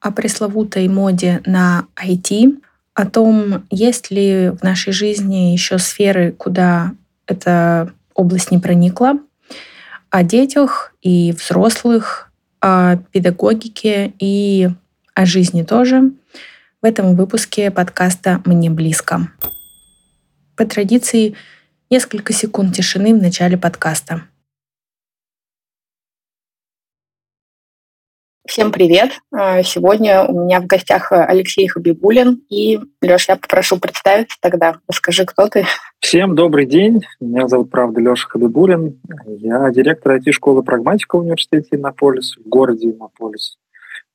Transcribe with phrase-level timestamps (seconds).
[0.00, 2.60] о пресловутой моде на IT,
[2.94, 6.92] о том, есть ли в нашей жизни еще сферы, куда
[7.26, 9.18] эта область не проникла,
[10.10, 12.30] о детях и взрослых,
[12.60, 14.68] о педагогике и
[15.14, 16.12] о жизни тоже
[16.82, 19.28] в этом выпуске подкаста «Мне близко».
[20.56, 21.34] По традиции,
[21.90, 24.22] несколько секунд тишины в начале подкаста.
[28.50, 29.12] Всем привет!
[29.32, 32.42] А, сегодня у меня в гостях Алексей Хабибулин.
[32.48, 34.74] И, Леш, я попрошу представиться тогда.
[34.88, 35.64] Расскажи, кто ты.
[36.00, 37.04] Всем добрый день.
[37.20, 39.00] Меня зовут, правда, Леша Хабибулин.
[39.24, 43.56] Я директор IT-школы «Прагматика» в университете Иннополис, в городе Иннополис.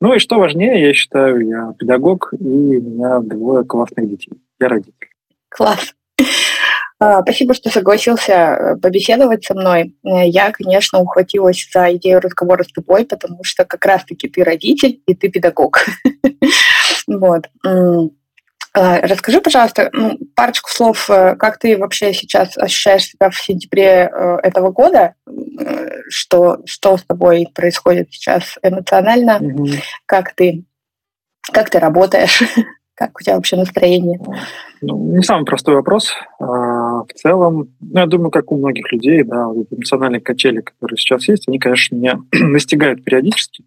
[0.01, 4.33] Ну и что важнее, я считаю, я педагог, и у меня двое классных детей.
[4.59, 5.11] Я родитель.
[5.47, 5.95] Класс.
[6.97, 9.93] А, спасибо, что согласился э, побеседовать со мной.
[10.05, 15.01] Э, я, конечно, ухватилась за идею разговора с тобой, потому что как раз-таки ты родитель
[15.05, 15.85] и ты педагог.
[17.07, 17.43] Вот.
[18.73, 24.11] А, расскажи, пожалуйста, ну, парочку слов, э, как ты вообще сейчас ощущаешь себя в сентябре
[24.41, 25.13] этого года?
[26.09, 29.39] Что, что с тобой происходит сейчас эмоционально?
[30.07, 30.63] Как ты,
[31.53, 32.41] как ты работаешь?
[32.95, 34.19] Как у тебя вообще настроение?
[34.87, 36.13] Ну, не самый простой вопрос.
[36.39, 40.97] А, в целом, ну, я думаю, как у многих людей, да, вот эмоциональные качели, которые
[40.97, 43.65] сейчас есть, они, конечно, меня настигают периодически.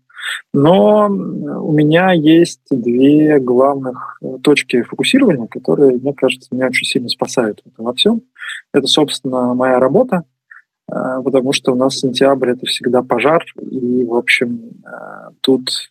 [0.52, 7.08] Но у меня есть две главных э, точки фокусирования, которые, мне кажется, меня очень сильно
[7.08, 8.22] спасают во всем.
[8.72, 10.22] Это, собственно, моя работа,
[10.88, 15.90] э, потому что у нас сентябрь— это всегда пожар, и, в общем, э, тут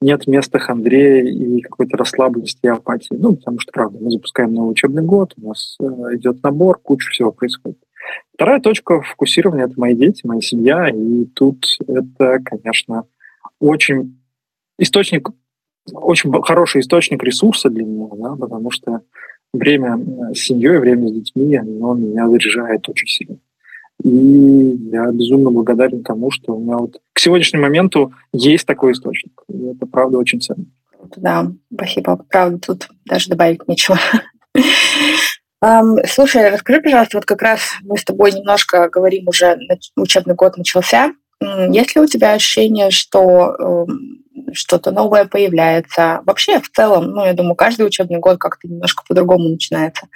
[0.00, 3.14] нет места Андрея и какой-то расслабленности и апатии.
[3.14, 5.84] Ну, потому что, правда, мы запускаем новый учебный год, у нас э,
[6.16, 7.78] идет набор, куча всего происходит.
[8.34, 13.04] Вторая точка фокусирования— это мои дети, моя семья, и тут это, конечно,
[13.58, 14.18] очень
[14.78, 15.30] источник,
[15.92, 19.00] очень хороший источник ресурса для меня, да, потому что
[19.52, 19.98] время
[20.32, 23.38] с семьей, время с детьми, оно меня заряжает очень сильно.
[24.04, 29.42] И я безумно благодарен тому, что у меня вот к сегодняшнему моменту есть такой источник.
[29.48, 30.66] И это правда очень ценно.
[31.16, 32.24] Да, спасибо.
[32.28, 33.98] Правда, тут даже добавить нечего.
[36.06, 39.58] Слушай, расскажи, пожалуйста, вот как раз мы с тобой немножко говорим уже,
[39.96, 41.12] учебный год начался.
[41.40, 46.20] Есть ли у тебя ощущение, что эм, что-то новое появляется.
[46.24, 50.08] Вообще, в целом, ну, я думаю, каждый учебный год как-то немножко по-другому начинается.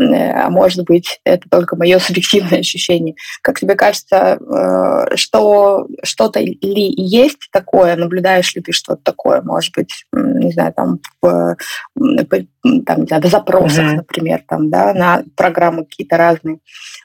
[0.00, 3.14] Э, а может быть, это только мое субъективное ощущение.
[3.42, 9.74] Как тебе кажется, э, что что-то ли есть такое, наблюдаешь ли ты что-то такое, может
[9.74, 11.56] быть, не знаю, там, в,
[11.96, 13.96] там, не знаю, в запросах, mm-hmm.
[13.96, 16.58] например, там, да, на программы какие-то разные.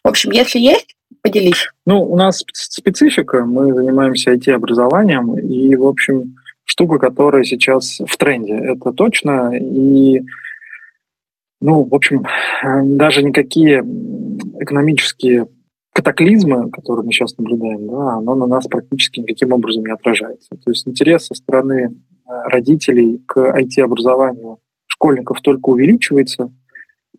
[0.04, 1.70] В общем, если есть, поделись.
[1.86, 6.36] Ну, у нас специфика, мы занимаемся IT-образованием, и, в общем,
[6.76, 8.54] штука, которая сейчас в тренде.
[8.54, 9.58] Это точно.
[9.58, 10.22] И,
[11.62, 12.26] ну, в общем,
[12.62, 13.80] даже никакие
[14.60, 15.48] экономические
[15.94, 20.50] катаклизмы, которые мы сейчас наблюдаем, да, оно на нас практически никаким образом не отражается.
[20.50, 21.90] То есть интерес со стороны э,
[22.48, 26.52] родителей к IT-образованию школьников только увеличивается–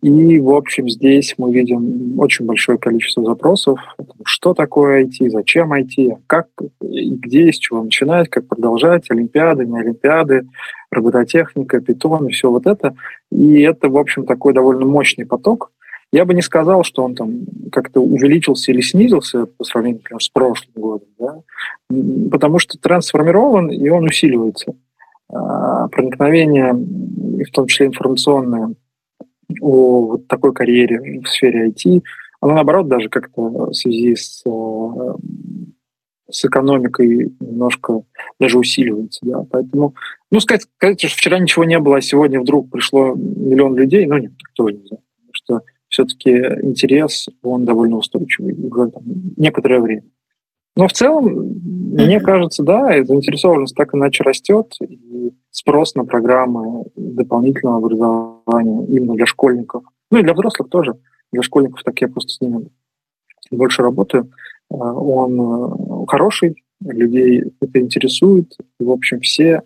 [0.07, 3.79] и, в общем, здесь мы видим очень большое количество запросов,
[4.23, 6.47] что такое IT, зачем IT, как
[6.81, 10.47] где, с чего начинать, как продолжать, олимпиады, не олимпиады,
[10.91, 12.95] робототехника, питон и все вот это.
[13.31, 15.71] И это, в общем, такой довольно мощный поток.
[16.13, 17.41] Я бы не сказал, что он там
[17.71, 21.41] как-то увеличился или снизился по сравнению, например, с прошлым годом, да?
[22.31, 24.73] потому что тренд сформирован, и он усиливается.
[25.29, 28.75] А, проникновение, в том числе информационное,
[29.61, 32.01] о вот такой карьере в сфере IT,
[32.41, 35.13] она наоборот даже как-то в связи с, э,
[36.29, 38.03] с экономикой немножко
[38.39, 39.19] даже усиливается.
[39.23, 39.45] Да.
[39.49, 39.95] Поэтому,
[40.31, 44.17] ну, сказать, сказать, что вчера ничего не было, а сегодня вдруг пришло миллион людей, ну,
[44.17, 44.97] нет, тоже нельзя.
[44.97, 46.31] Потому что все-таки
[46.61, 49.03] интерес, он довольно устойчивый уже там,
[49.37, 50.03] некоторое время.
[50.75, 52.05] Но в целом, mm-hmm.
[52.05, 59.25] мне кажется, да, заинтересованность так иначе растет, и спрос на программы дополнительного образования именно для
[59.25, 60.95] школьников, ну и для взрослых тоже.
[61.31, 62.69] Для школьников так я просто с ними
[63.51, 64.31] больше работаю.
[64.69, 69.63] А, он э, хороший, людей это интересует, в общем, все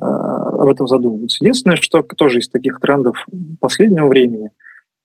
[0.00, 1.44] а, об этом задумываются.
[1.44, 3.26] Единственное, что тоже из таких трендов
[3.60, 4.50] последнего времени,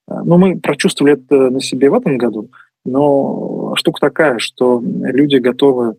[0.08, 2.50] ну, мы прочувствовали это на себе в этом году–
[2.86, 5.96] но штука такая, что люди готовы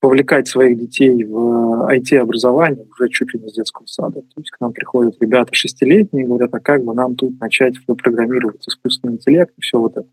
[0.00, 4.20] повлекать своих детей в IT-образование уже чуть ли не с детского сада.
[4.22, 8.66] То есть к нам приходят ребята шестилетние, говорят, а как бы нам тут начать программировать
[8.66, 10.08] искусственный интеллект и все вот это.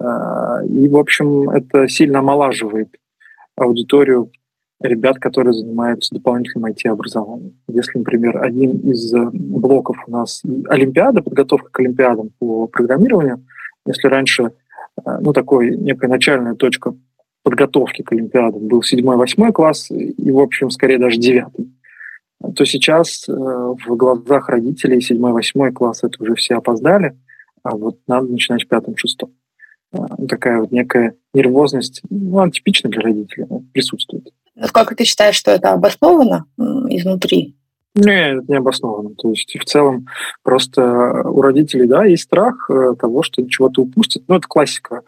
[0.00, 2.88] А, и, в общем, это сильно омолаживает
[3.56, 4.30] аудиторию
[4.80, 7.54] ребят, которые занимаются дополнительным IT-образованием.
[7.68, 13.44] Если, например, один из э, блоков у нас Олимпиада, подготовка к Олимпиадам по программированию,
[13.86, 14.52] если раньше,
[15.04, 16.94] э, ну, такой некая начальная точка
[17.42, 21.68] подготовки к Олимпиадам был 7-8 класс и, в общем, скорее даже 9
[22.56, 27.16] то сейчас э, в глазах родителей 7-8 класс это уже все опоздали,
[27.62, 29.32] а вот надо начинать в пятом-шестом.
[30.28, 34.32] Такая вот некая нервозность, ну, она типична для родителей, присутствует.
[34.54, 37.56] Насколько ты считаешь, что это обосновано изнутри?
[37.94, 39.14] Нет, это не обосновано.
[39.16, 40.06] То есть в целом
[40.42, 44.22] просто у родителей, да, есть страх э, того, что чего-то упустят.
[44.28, 45.02] Ну, это классика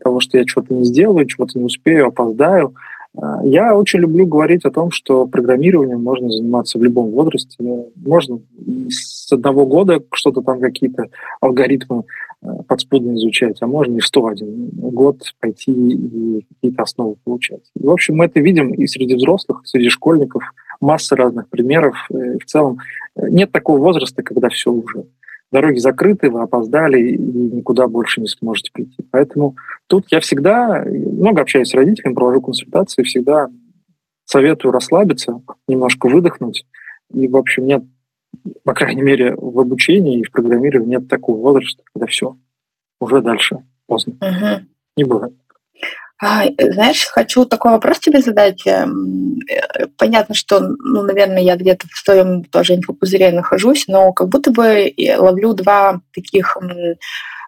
[0.00, 2.74] того, что я чего-то не сделаю, чего-то не успею, опоздаю.
[3.16, 7.56] А, я очень люблю говорить о том, что программированием можно заниматься в любом возрасте.
[7.96, 8.40] Можно
[8.88, 11.06] с одного года что-то там, какие-то
[11.40, 12.04] алгоритмы
[12.42, 17.62] э, подспудно изучать, а можно и в 101 год пойти и какие-то основы получать.
[17.74, 20.42] В общем, мы это видим и среди взрослых, и среди школьников.
[20.80, 21.96] Масса разных примеров.
[22.08, 22.78] В целом
[23.16, 25.06] э, нет такого возраста, когда все уже
[25.50, 29.02] дороги закрыты, вы опоздали и никуда больше не сможете прийти.
[29.10, 33.48] Поэтому тут я всегда много общаюсь с родителями, провожу консультации, всегда
[34.24, 36.66] советую расслабиться, немножко выдохнуть.
[37.12, 37.82] И, в общем, нет,
[38.64, 42.36] по крайней мере, в обучении и в программировании нет такого возраста, когда все,
[43.00, 44.14] уже дальше поздно.
[44.20, 44.66] Угу.
[44.98, 45.34] Не бывает.
[46.20, 48.66] А, знаешь, хочу такой вопрос тебе задать.
[48.66, 54.28] Эм, э, понятно, что, ну, наверное, я где-то в своем тоже инфопузыре нахожусь, но как
[54.28, 56.94] будто бы ловлю два таких Э,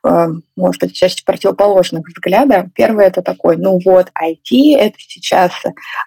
[0.02, 2.69] может быть, часть противоположных взгляда.
[2.75, 5.52] Первый это такой, ну вот, IT, это сейчас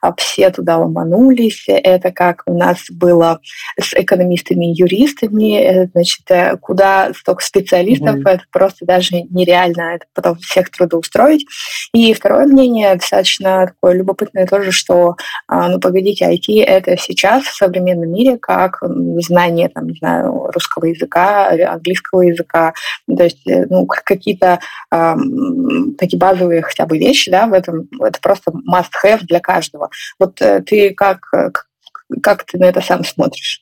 [0.02, 3.40] а, все туда ломанулись, это как у нас было
[3.80, 8.30] с экономистами и юристами, э, значит, э, куда столько специалистов, mm-hmm.
[8.30, 11.46] это просто даже нереально, это потом всех трудоустроить.
[11.94, 15.16] И второе мнение достаточно такое любопытное тоже, что,
[15.48, 18.82] а, ну, погодите, IT это сейчас в современном мире как
[19.20, 22.74] знание, там, не знаю, русского языка, английского языка,
[23.08, 24.60] то есть, ну, какие-то
[24.92, 25.16] э,
[25.98, 29.90] такие базовые хотя бы вещи, да, в этом, это просто must-have для каждого.
[30.20, 31.22] Вот э, ты как,
[32.22, 33.62] как ты на это сам смотришь?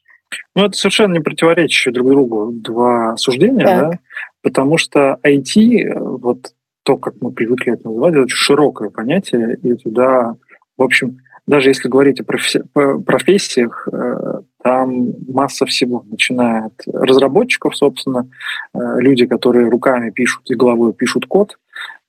[0.55, 3.89] Ну, это совершенно не противоречащие друг другу два суждения, так.
[3.91, 3.99] да,
[4.41, 6.53] потому что IT, вот
[6.83, 10.35] то, как мы привыкли это называть, это очень широкое понятие, и туда,
[10.77, 18.29] в общем, даже если говорить о профессиях, э, там масса всего, начиная от разработчиков, собственно,
[18.73, 21.57] э, люди, которые руками пишут и головой пишут код,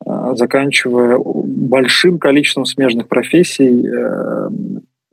[0.04, 3.88] э, заканчивая большим количеством смежных профессий,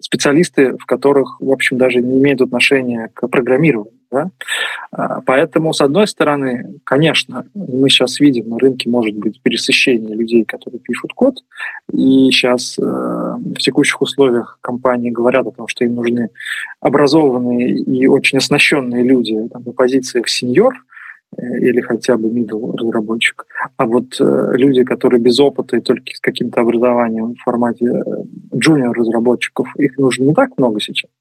[0.02, 3.99] специалисты, в которых, в общем, даже не имеют отношения к программированию.
[4.12, 4.32] Да?
[4.92, 10.46] А, поэтому, с одной стороны, конечно, мы сейчас видим на рынке может быть пересыщение людей,
[10.46, 11.36] которые пишут код,
[11.94, 16.30] и сейчас э, в текущих условиях компании говорят о том, что им нужны
[16.80, 20.74] образованные и очень оснащенные люди там, на позициях сеньор,
[21.38, 23.46] э, или хотя бы middle разработчик.
[23.78, 28.56] А вот э, люди, которые без опыта и только с каким-то образованием в формате э,
[28.56, 31.12] junior разработчиков, их нужно не так много сейчас.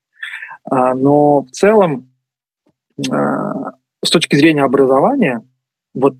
[0.64, 2.08] А, но в целом
[3.04, 5.42] с точки зрения образования,
[5.94, 6.14] вот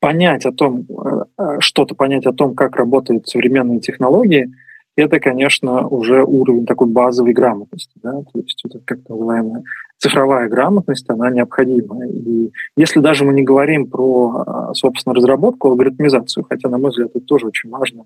[0.00, 4.52] понять о том, э, э, что-то понять о том, как работают современные технологии,
[4.96, 7.92] это, конечно, уже уровень такой базовой грамотности.
[8.02, 8.12] Да?
[8.32, 9.62] То есть это как называемая
[9.98, 12.06] цифровая грамотность, она необходима.
[12.06, 17.24] И если даже мы не говорим про, собственно, разработку, алгоритмизацию, хотя, на мой взгляд, это
[17.24, 18.04] тоже очень важно,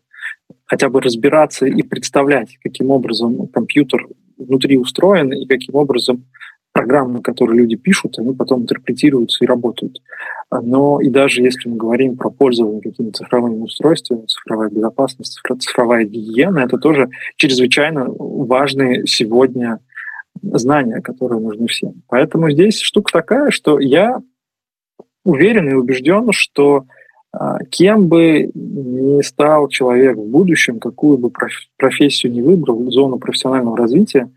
[0.64, 4.06] хотя бы разбираться и представлять, каким образом компьютер
[4.36, 6.24] внутри устроен и каким образом
[6.72, 10.00] программы, которые люди пишут, они потом интерпретируются и работают.
[10.50, 16.60] Но и даже если мы говорим про пользование какими-то цифровыми устройствами, цифровая безопасность, цифровая гигиена,
[16.60, 19.80] это тоже чрезвычайно важные сегодня
[20.42, 22.02] знания, которые нужны всем.
[22.08, 24.20] Поэтому здесь штука такая, что я
[25.24, 26.84] уверен и убежден, что
[27.32, 31.30] а, кем бы ни стал человек в будущем, какую бы
[31.76, 34.30] профессию не выбрал, зону профессионального развития,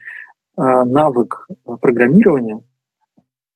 [0.55, 1.47] навык
[1.81, 2.61] программирования,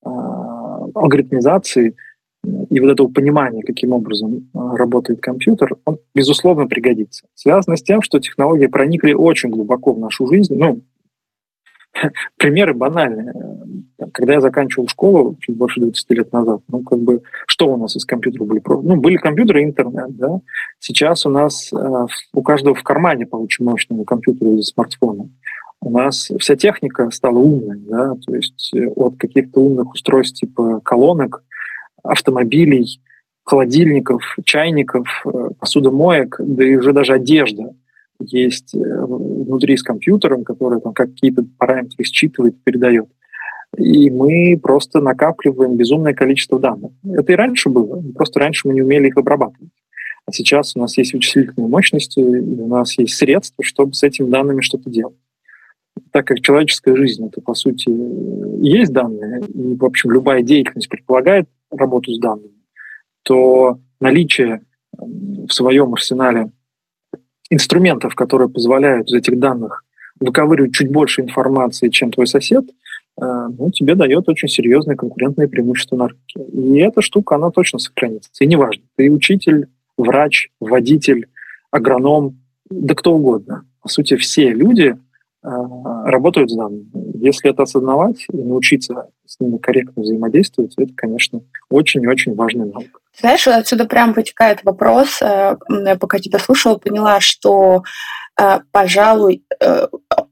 [0.04, 1.96] а, алгоритмизации
[2.70, 7.25] и вот этого понимания, каким образом работает компьютер, он, безусловно, пригодится.
[7.34, 10.56] Связано с тем, что технологии проникли очень глубоко в нашу жизнь.
[10.56, 10.82] Ну,
[12.38, 13.34] примеры банальные.
[14.13, 17.96] Когда я заканчивал школу чуть больше 20 лет назад, ну, как бы, что у нас
[17.98, 18.62] из компьютера были?
[18.66, 20.39] Ну, были компьютеры и интернет, да.
[20.80, 21.74] Сейчас у нас
[22.34, 25.32] у каждого в кармане по очень мощному компьютеру или смартфону
[25.81, 30.81] у нас вся техника стала умной, да, то есть э, от каких-то умных устройств типа
[30.84, 31.43] колонок,
[32.03, 33.01] автомобилей,
[33.43, 37.74] холодильников, чайников, э, посудомоек, да и уже даже одежда
[38.19, 43.07] есть внутри с компьютером, который там какие-то параметры считывает, передает.
[43.77, 46.91] И мы просто накапливаем безумное количество данных.
[47.03, 49.72] Это и раньше было, просто раньше мы не умели их обрабатывать.
[50.25, 54.29] А сейчас у нас есть вычислительные мощности, и у нас есть средства, чтобы с этими
[54.29, 55.15] данными что-то делать.
[56.12, 57.89] Так как человеческая жизнь это, по сути,
[58.62, 62.63] есть данные, и, в общем, любая деятельность предполагает работу с данными,
[63.24, 64.62] то наличие
[64.92, 66.51] в своем арсенале
[67.50, 69.84] инструментов, которые позволяют из этих данных
[70.20, 72.66] выковыривать чуть больше информации, чем твой сосед,
[73.22, 76.44] э, ну, тебе дает очень серьезное конкурентное преимущество на рынке.
[76.54, 78.32] И эта штука, она точно сохранится.
[78.39, 81.27] И неважно, ты учитель, врач, водитель,
[81.72, 82.39] агроном,
[82.70, 83.66] да кто угодно.
[83.82, 84.98] По сути, все люди
[85.44, 86.88] работают с данными.
[87.15, 92.65] Если это осознавать и научиться с ними корректно взаимодействовать, это, конечно, очень и очень важный
[92.65, 93.00] навык.
[93.20, 95.56] Знаешь, отсюда прям вытекает вопрос, э,
[96.00, 97.84] пока тебя слушала, поняла, что
[98.39, 99.88] а, пожалуй, э,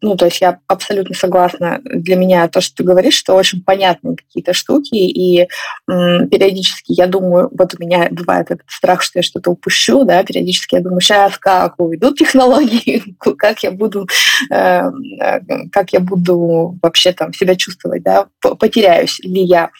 [0.05, 1.81] ну, то есть я абсолютно согласна.
[1.83, 5.47] Для меня то, что ты говоришь, что очень понятные какие-то штуки, и
[5.87, 10.75] периодически я думаю, вот у меня бывает этот страх, что я что-то упущу, да, периодически
[10.75, 13.03] я думаю, сейчас как уйдут технологии,
[13.37, 14.07] как я буду,
[14.51, 14.81] э,
[15.21, 15.39] э,
[15.71, 18.27] как я буду вообще там себя чувствовать, да,
[18.59, 19.71] потеряюсь ли я.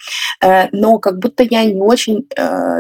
[0.72, 2.28] Но как будто я не очень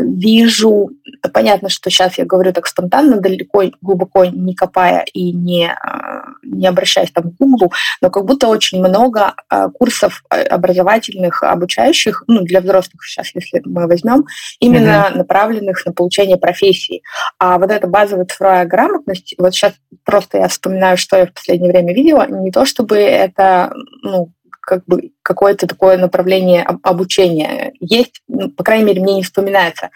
[0.01, 0.89] вижу,
[1.33, 6.67] понятно, что сейчас я говорю так спонтанно, далеко, глубоко не копая и не, а, не
[6.67, 12.41] обращаясь там к Google, но как будто очень много а, курсов а, образовательных, обучающих, ну,
[12.41, 14.25] для взрослых сейчас, если мы возьмем,
[14.59, 15.17] именно mm-hmm.
[15.17, 17.01] направленных на получение профессии.
[17.39, 19.73] А вот эта базовая цифровая грамотность, вот сейчас
[20.03, 24.83] просто я вспоминаю, что я в последнее время видела, не то чтобы это, ну, как
[24.85, 29.89] бы какое-то такое направление обучения есть, ну, по крайней мере, мне не вспоминается.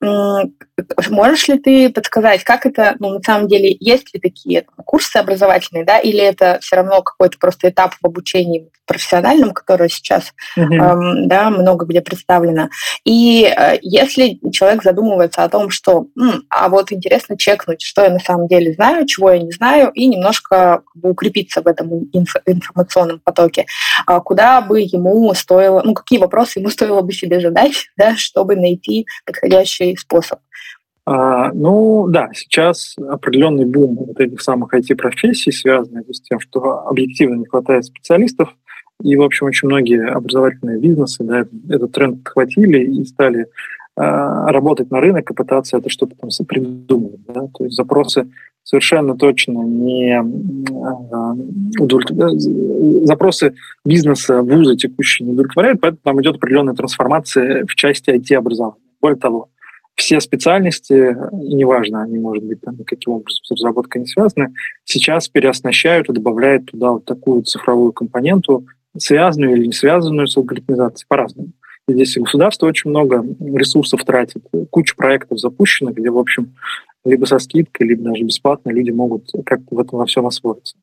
[0.00, 5.84] Можешь ли ты подсказать, как это, ну, на самом деле, есть ли такие курсы образовательные,
[5.84, 10.74] да, или это все равно какой-то просто этап в обучении профессиональном, которое сейчас, mm-hmm.
[10.74, 12.68] эм, да, много где представлено.
[13.04, 18.10] И э, если человек задумывается о том, что, м, а вот интересно чекнуть, что я
[18.10, 22.04] на самом деле знаю, чего я не знаю, и немножко как бы, укрепиться в этом
[22.14, 23.66] инф- информационном потоке,
[24.08, 28.56] э, куда бы ему стоило, ну, какие вопросы ему стоило бы себе задать, да, чтобы
[28.56, 30.38] найти подходящий способ.
[31.08, 37.36] А, ну да, сейчас определенный бум вот этих самых IT-профессий, связанный с тем, что объективно
[37.36, 38.54] не хватает специалистов,
[39.02, 43.46] и, в общем, очень многие образовательные бизнесы да, этот тренд подхватили и стали э,
[43.96, 47.20] работать на рынок и пытаться это что-то там придумать.
[47.26, 47.46] Да?
[47.56, 48.30] То есть запросы
[48.66, 52.40] совершенно точно не э, удовлетворяют.
[53.06, 53.54] Запросы
[53.84, 58.82] бизнеса, вуза текущие не удовлетворяют, поэтому там идет определенная трансформация в части IT-образования.
[59.00, 59.48] Более того,
[59.94, 64.52] все специальности, и неважно, они, может быть, там каким образом с разработкой не связаны,
[64.84, 68.66] сейчас переоснащают и добавляют туда вот такую цифровую компоненту,
[68.98, 71.52] связанную или не связанную с алгоритмизацией, по-разному.
[71.88, 76.54] Здесь государство очень много ресурсов тратит, куча проектов запущено, где, в общем,
[77.06, 80.76] либо со скидкой, либо даже бесплатно люди могут как-то в этом во всем освоиться.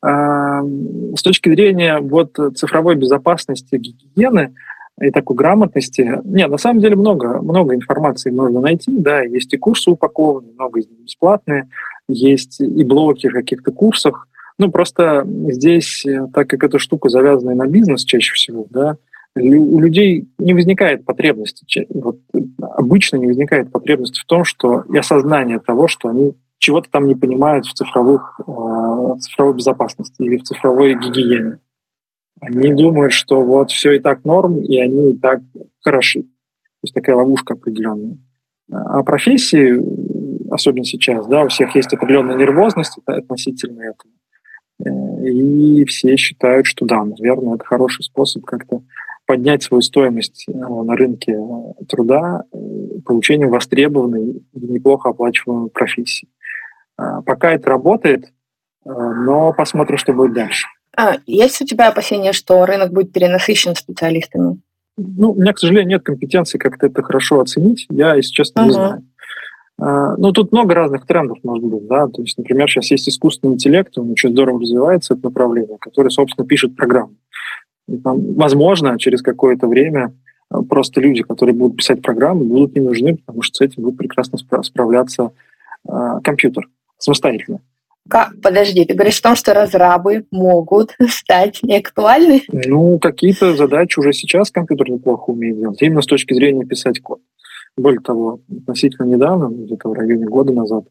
[0.00, 4.54] А, с точки зрения вот цифровой безопасности, гигиены–
[5.00, 6.20] и такой грамотности.
[6.24, 10.80] Нет, на самом деле много, много информации можно найти, да, есть и курсы упакованы, много
[10.80, 11.68] из них бесплатные,
[12.08, 14.28] есть и блоки в каких-то курсах.
[14.58, 18.96] Ну, просто здесь, э, так как эта штука завязана на бизнес чаще всего, да,
[19.34, 22.18] у людей не возникает потребности, вот,
[22.60, 27.14] обычно не возникает потребности в том, что и осознание того, что они чего-то там не
[27.14, 31.58] понимают в цифровых, э, цифровой безопасности или в цифровой гигиене.
[32.40, 35.40] Они думают, что вот все и так норм, и они и так
[35.80, 36.22] хороши.
[36.22, 38.18] То есть такая ловушка определенная.
[38.70, 39.74] А профессии,
[40.52, 44.12] особенно сейчас, да, у всех есть определенная нервозность относительно этого.
[44.84, 48.82] Э, и все считают, что да, наверное, это хороший способ как-то
[49.32, 51.34] поднять свою стоимость э, на рынке
[51.88, 52.44] труда
[53.06, 56.28] получением востребованной и неплохо оплачиваемой профессии.
[56.98, 60.66] А пока это работает, э, но посмотрим, что будет дальше.
[60.94, 64.60] А, есть у тебя опасения, что рынок будет перенасыщен специалистами?
[64.98, 67.86] Ну, у меня, к сожалению, нет компетенции как-то это хорошо оценить.
[67.88, 68.64] Я, если честно, uh-huh.
[68.66, 69.02] не знаю.
[69.80, 72.06] А, ну, тут много разных трендов может быть, да.
[72.08, 76.46] То есть, например, сейчас есть искусственный интеллект, он очень здорово развивается, это направление, которое, собственно,
[76.46, 77.14] пишет программу.
[78.02, 80.14] Там, возможно, через какое-то время
[80.48, 83.96] а, просто люди, которые будут писать программы, будут не нужны, потому что с этим будет
[83.96, 85.32] прекрасно справляться
[85.88, 87.60] э, компьютер самостоятельно.
[88.08, 88.32] Как?
[88.42, 92.42] Подожди, ты говоришь о том, что разрабы могут стать неактуальны?
[92.48, 97.20] Ну, какие-то задачи уже сейчас компьютер неплохо умеет делать, именно с точки зрения писать код.
[97.76, 100.84] Более того, относительно недавно, где-то в районе года назад,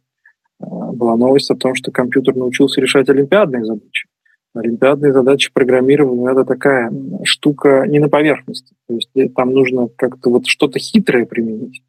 [0.59, 4.07] была новость о том, что компьютер научился решать олимпиадные задачи.
[4.53, 6.91] Олимпиадные задачи программирования– это такая
[7.23, 8.73] штука не на поверхности.
[8.87, 11.81] То есть там нужно как-то вот что-то хитрое применить.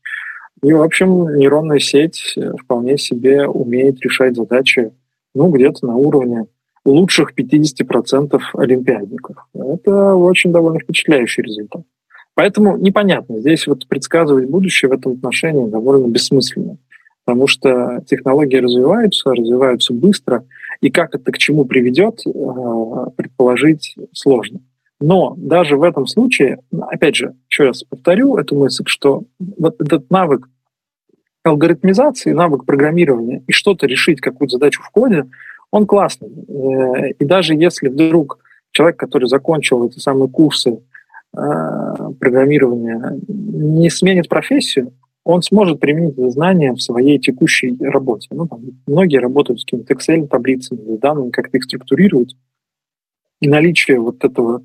[0.62, 4.92] И, в общем, нейронная сеть э, вполне себе умеет решать задачи
[5.34, 6.46] ну, где-то на уровне
[6.84, 9.36] лучших 50% олимпиадников.
[9.54, 11.82] Это очень довольно впечатляющий результат.
[12.34, 13.40] Поэтому непонятно.
[13.40, 16.78] Здесь вот предсказывать будущее в этом отношении довольно бессмысленно
[17.24, 20.44] потому что технологии развиваются, развиваются быстро,
[20.82, 22.30] и как это к чему приведет, э,
[23.16, 24.60] предположить сложно.
[25.00, 29.22] Но даже в этом случае, опять же, еще раз повторю эту мысль, что
[29.58, 30.48] вот этот навык
[31.44, 35.24] алгоритмизации, навык программирования и что-то решить, какую-то задачу в коде,
[35.70, 36.30] он классный.
[36.48, 38.40] Э, и даже если вдруг
[38.72, 40.78] человек, который закончил эти самые курсы э,
[42.18, 44.92] программирования, не сменит профессию,
[45.24, 48.28] он сможет применить это знание в своей текущей работе.
[48.32, 52.36] Ну, там, многие работают с какими-то Excel-таблицами, данными, как-то их структурируют.
[53.40, 54.62] И наличие вот этого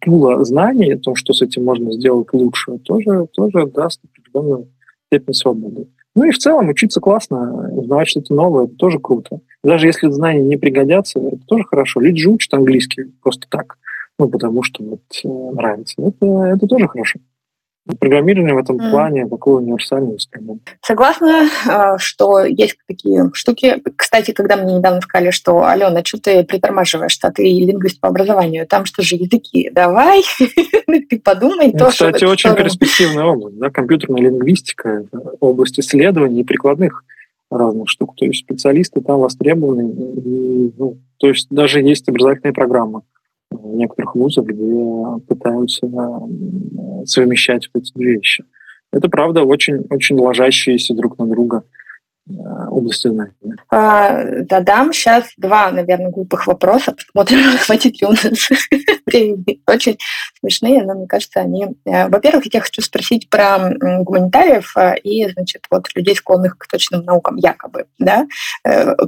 [0.00, 4.68] пула знаний о том, что с этим можно сделать лучше, тоже, тоже даст определенную
[5.06, 5.88] степень свободы.
[6.16, 9.40] Ну и в целом учиться классно, узнавать что-то новое, это тоже круто.
[9.62, 12.00] Даже если знания не пригодятся, это тоже хорошо.
[12.00, 13.78] Люди же учат английский просто так,
[14.18, 15.94] ну, потому что вот э, нравится.
[15.98, 17.20] Это, это тоже хорошо.
[18.00, 18.90] Программирование в этом mm.
[18.90, 20.62] плане такой универсальный инструмент.
[20.82, 23.82] Согласна, а, что есть такие штуки.
[23.96, 28.66] Кстати, когда мне недавно сказали, что Алена, что ты притормаживаешь, а ты лингвист по образованию,
[28.66, 29.70] там что же языки?
[29.72, 30.22] Давай,
[31.08, 31.72] ты подумай.
[31.72, 33.58] Ну, кстати, очень перспективная область.
[33.58, 33.70] Да?
[33.70, 35.04] Компьютерная лингвистика,
[35.40, 37.04] область исследований и прикладных
[37.50, 38.14] разных штук.
[38.16, 39.90] То есть специалисты там востребованы.
[39.90, 43.02] И, ну, то есть даже есть образовательные программы
[43.64, 45.88] некоторых вузах, где пытаются
[47.04, 48.44] совмещать эти две вещи.
[48.92, 51.64] Это, правда, очень, очень ложащиеся друг на друга
[52.70, 53.32] области знания.
[53.70, 56.92] А, дадам сейчас два, наверное, глупых вопроса.
[56.92, 58.24] Посмотрим, хватит ли у нас
[59.06, 59.60] времени.
[59.66, 59.98] Очень
[60.40, 61.66] смешные, но мне кажется, они...
[61.84, 67.04] Э, во-первых, я хочу спросить про гуманитариев э, и, значит, вот людей, склонных к точным
[67.04, 68.26] наукам, якобы, да?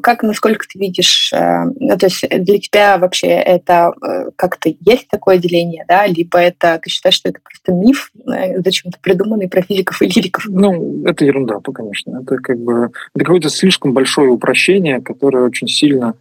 [0.03, 3.93] Как, насколько ты видишь, ну, то есть для тебя вообще это
[4.37, 6.07] как-то есть такое деление, да?
[6.07, 10.45] Либо это, ты считаешь, что это просто миф, зачем-то придуманный про физиков и лириков?
[10.49, 12.21] Ну, это ерунда, конечно.
[12.23, 16.15] Это как бы это какое-то слишком большое упрощение, которое очень сильно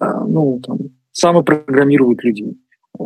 [0.00, 0.78] э, ну, там,
[1.12, 2.58] самопрограммирует людей.
[2.98, 3.02] Э,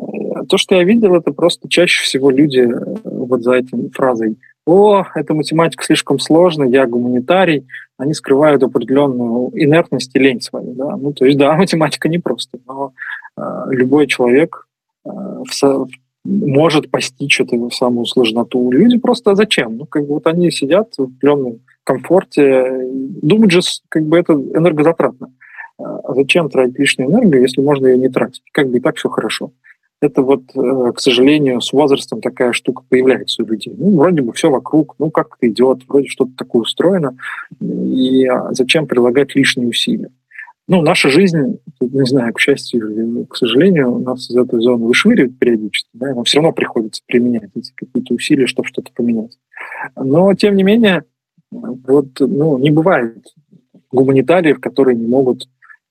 [0.48, 5.04] то, что я видел, это просто чаще всего люди э, вот за этим фразой «О,
[5.14, 7.66] эта математика слишком сложная, я гуманитарий»,
[7.98, 10.74] они скрывают определенную инертность и лень свою.
[10.74, 10.96] Да?
[10.96, 12.92] Ну, то есть, да, математика непросто, но
[13.36, 14.68] э, любой человек
[15.04, 15.88] э, в,
[16.24, 18.70] может постичь эту самую сложноту.
[18.70, 19.76] Люди просто зачем?
[19.76, 22.88] Ну, как бы вот они сидят в определенном комфорте.
[23.22, 25.32] Думать же, как бы это энергозатратно.
[25.78, 28.42] А зачем тратить лишнюю энергию, если можно ее не тратить?
[28.52, 29.52] Как бы и так все хорошо.
[30.00, 33.72] Это вот, э, к сожалению, с возрастом такая штука появляется у людей.
[33.76, 37.16] Ну, вроде бы все вокруг, ну, как-то идет, вроде что-то такое устроено.
[37.60, 40.10] И зачем прилагать лишние усилия?
[40.66, 45.38] Ну, наша жизнь, не знаю, к счастью или к сожалению, нас из этой зоны вышвыривает
[45.38, 49.38] периодически, да, нам все равно приходится применять эти какие-то усилия, чтобы что-то поменять.
[49.96, 51.04] Но, тем не менее,
[51.52, 53.26] вот, ну, не бывает
[53.90, 55.48] гуманитариев, которые не могут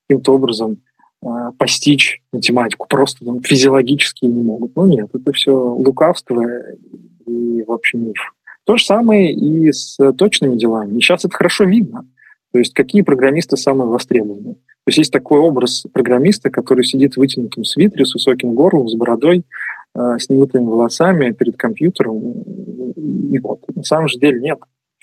[0.07, 0.81] каким-то образом
[1.23, 4.75] э, постичь математику, просто там, физиологически не могут.
[4.75, 6.43] Ну нет, это все лукавство
[7.25, 8.33] и, в общем, миф.
[8.65, 10.97] То же самое и с точными делами.
[10.97, 12.07] И сейчас это хорошо видно.
[12.51, 14.55] То есть какие программисты самые востребованные.
[14.55, 18.95] То есть есть такой образ программиста, который сидит в вытянутом свитере с высоким горлом, с
[18.95, 19.45] бородой,
[19.95, 22.41] э, с немытыми волосами перед компьютером.
[23.31, 23.61] И вот.
[23.75, 24.59] На самом же деле нет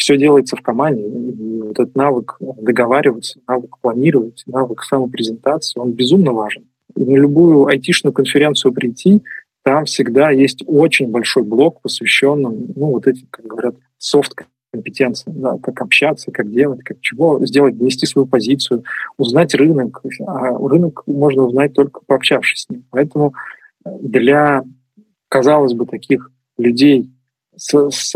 [0.08, 1.06] все делается в команде.
[1.06, 6.64] И вот этот навык договариваться, навык планировать, навык самопрезентации, он безумно важен.
[6.96, 9.22] И на любую айтишную конференцию прийти,
[9.62, 14.32] там всегда есть очень большой блок, посвященный, ну, вот этим, как говорят, софт
[14.72, 18.84] компетенции, да, как общаться, как делать, как чего сделать, донести свою позицию,
[19.18, 20.00] узнать рынок.
[20.26, 22.84] А рынок можно узнать только пообщавшись с ним.
[22.90, 23.34] Поэтому
[23.84, 24.64] для,
[25.28, 27.10] казалось бы, таких людей,
[27.58, 28.14] с, с,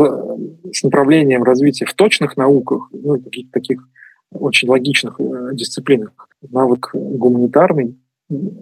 [0.73, 3.89] с направлением развития в точных науках, ну, таких, таких
[4.31, 6.13] очень логичных э, дисциплинах,
[6.51, 7.97] навык гуманитарный,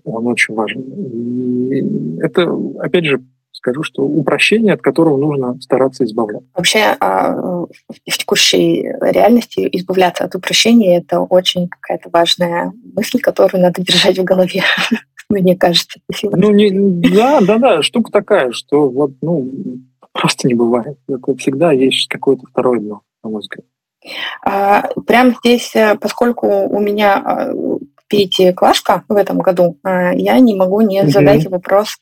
[0.05, 0.83] он очень важен.
[1.71, 6.49] И это, опять же, скажу, что упрощение, от которого нужно стараться избавляться.
[6.55, 13.83] Вообще а, в текущей реальности избавляться от упрощения– это очень какая-то важная мысль, которую надо
[13.83, 14.63] держать в голове,
[15.29, 16.01] мне кажется.
[16.23, 16.71] Ну, не,
[17.11, 19.51] да, да, да, штука такая, что вот, ну,
[20.13, 20.99] просто не бывает.
[21.09, 23.65] Это всегда есть какое-то второе дно, на мой взгляд.
[24.43, 27.53] А, прямо здесь, э, поскольку у меня а,
[28.03, 31.51] впереди клашка в этом году, а, я не могу не задать mm-hmm.
[31.51, 31.99] вопрос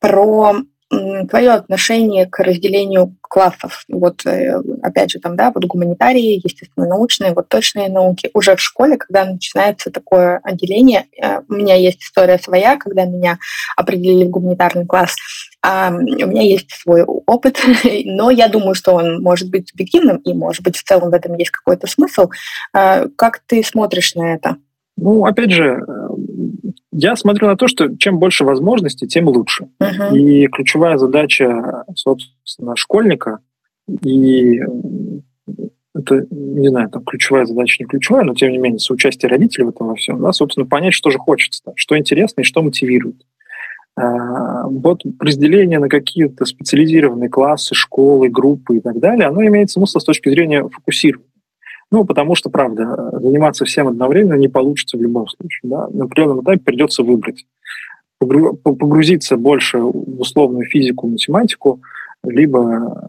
[0.00, 0.56] про
[0.90, 3.84] твое отношение к разделению классов.
[3.88, 8.30] Вот э, опять же там, да, вот гуманитарии, естественно-научные, вот точные науки.
[8.32, 13.38] Уже в школе, когда начинается такое отделение, э, у меня есть история своя, когда меня
[13.76, 15.14] определили в гуманитарный класс,
[15.62, 17.60] а у меня есть свой опыт,
[18.04, 21.34] но я думаю, что он может быть субъективным, и, может быть, в целом в этом
[21.34, 22.30] есть какой-то смысл.
[22.72, 24.56] А как ты смотришь на это?
[25.00, 26.08] Ну, опять же, э,
[27.00, 29.68] я смотрю на то, что чем больше возможностей, тем лучше.
[29.80, 30.18] Uh-huh.
[30.18, 33.38] И ключевая задача, собственно, школьника,
[34.02, 34.60] и
[35.94, 39.68] это, не знаю, там ключевая задача, не ключевая, но тем не менее, соучастие родителей в
[39.68, 43.22] этом во всем, да, собственно, понять, что же хочется, что интересно и что мотивирует.
[43.96, 50.00] А, вот разделение на какие-то специализированные классы, школы, группы и так далее, оно имеет смысл
[50.00, 51.30] с точки зрения фокусирования.
[51.90, 55.70] Ну, потому что, правда, заниматься всем одновременно не получится в любом случае.
[55.70, 55.88] Да?
[55.88, 57.46] На определенном этапе придется выбрать.
[58.18, 61.80] Погрузиться больше в условную физику, математику,
[62.24, 63.00] либо,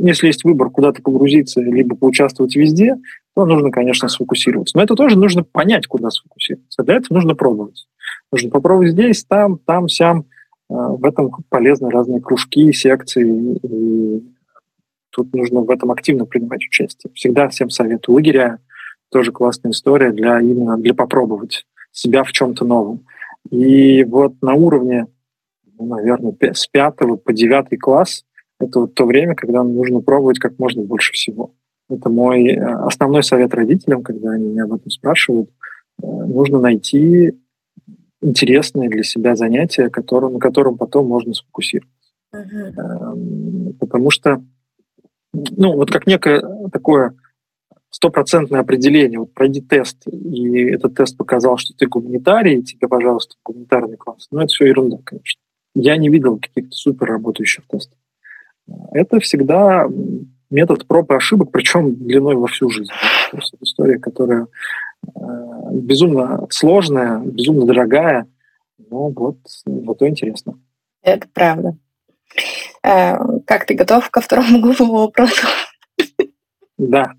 [0.00, 2.96] если есть выбор, куда-то погрузиться, либо поучаствовать везде,
[3.34, 4.76] то нужно, конечно, сфокусироваться.
[4.76, 6.82] Но это тоже нужно понять, куда сфокусироваться.
[6.82, 7.86] Для этого нужно пробовать.
[8.32, 10.26] Нужно попробовать здесь, там, там, сям.
[10.68, 14.33] А, в этом полезны разные кружки, секции и
[15.14, 17.12] Тут нужно в этом активно принимать участие.
[17.14, 18.16] Всегда всем советую.
[18.16, 18.58] Лагеря
[19.10, 23.06] тоже классная история для именно для попробовать себя в чем-то новом.
[23.50, 25.06] И вот на уровне,
[25.78, 28.24] ну, наверное, с пятого по девятый класс
[28.58, 31.54] это вот то время, когда нужно пробовать как можно больше всего.
[31.88, 35.50] Это мой э, основной совет родителям, когда они меня об этом спрашивают.
[36.02, 37.38] Э, нужно найти
[38.20, 41.92] интересное для себя занятие, которым, на котором потом можно сфокусироваться.
[42.34, 43.74] Uh-huh.
[43.78, 44.42] Потому что
[45.56, 47.14] ну, вот как некое такое
[47.90, 49.20] стопроцентное определение.
[49.20, 54.26] Вот пройди тест, и этот тест показал, что ты гуманитарий, и тебе, пожалуйста, гуманитарный класс.
[54.30, 55.40] Ну, это все ерунда, конечно.
[55.76, 57.96] Я не видел каких-то супер работающих тестов.
[58.92, 59.88] Это всегда
[60.50, 62.92] метод проб и ошибок, причем длиной во всю жизнь.
[63.30, 64.46] То есть это история, которая
[65.06, 65.20] э,
[65.72, 68.26] безумно сложная, безумно дорогая,
[68.90, 70.58] но вот зато интересно.
[71.02, 71.76] Это правда.
[72.84, 73.16] Э,
[73.46, 75.46] как ты готов ко второму глупому вопросу?
[76.76, 77.12] Да.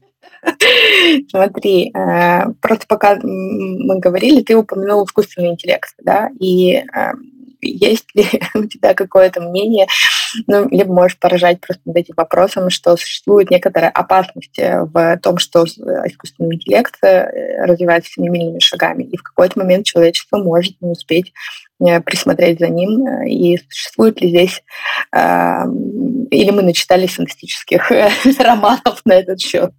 [1.29, 7.11] Смотри, э, просто пока мы говорили, ты упомянул искусственный интеллект, да, и э,
[7.61, 9.87] есть ли у тебя какое-то мнение,
[10.45, 15.63] ну, либо можешь поражать просто над этим вопросом, что существует некоторая опасность в том, что
[15.63, 21.33] искусственный интеллект развивается семимильными шагами, и в какой-то момент человечество может не успеть
[21.64, 24.63] Э, присмотреть за ним, э, и существует ли здесь,
[25.11, 25.65] а,
[26.31, 27.91] или мы начитались фантастических
[28.39, 29.71] романов на этот счет.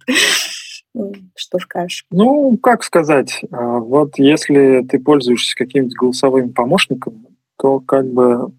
[1.35, 2.05] Что скажешь?
[2.11, 8.51] Ну, как сказать, а, вот если ты пользуешься каким-то голосовым помощником, то как бы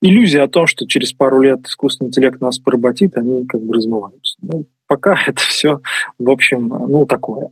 [0.00, 4.36] иллюзия о том, что через пару лет искусственный интеллект нас поработит, они как бы размываются.
[4.40, 5.80] Ну, пока это все,
[6.18, 7.50] в общем, ну, такое.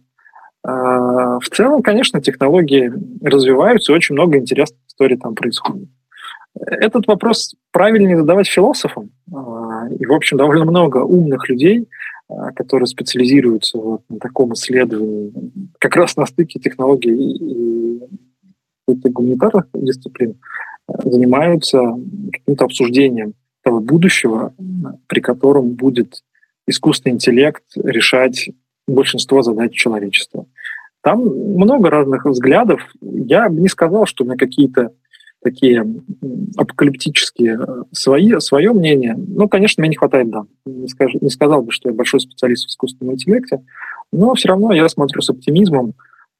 [0.65, 5.89] А, в целом, конечно, технологии развиваются, очень много интересных историй там происходит.
[6.55, 9.11] Этот вопрос правильнее задавать философам.
[9.33, 11.89] А, и, в общем, довольно много умных людей,
[12.29, 15.33] а, которые специализируются вот на таком исследовании,
[15.79, 18.01] как раз на стыке технологий и
[18.87, 20.37] гуманитарных дисциплин,
[21.05, 21.81] занимаются
[22.33, 24.55] каким-то обсуждением того будущего,
[25.07, 26.23] при котором будет
[26.67, 28.51] искусственный интеллект решать
[28.95, 30.47] большинство задач человечества.
[31.03, 32.81] Там много разных взглядов.
[33.01, 34.93] Я бы не сказал, что на какие-то
[35.43, 35.85] такие
[36.57, 39.17] апокалиптические э, свои, свое мнение.
[39.17, 40.49] Ну, конечно, мне не хватает данных.
[40.65, 43.63] Не, скажу, не сказал бы, что я большой специалист в искусственном интеллекте,
[44.13, 45.95] но все равно я смотрю с оптимизмом